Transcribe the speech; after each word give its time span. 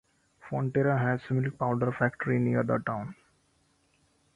Fonterra 0.43 0.99
has 0.99 1.21
a 1.29 1.33
milk 1.35 1.59
powder 1.59 1.91
factory 1.91 2.39
near 2.39 2.63
the 2.63 2.79
town. 2.87 3.15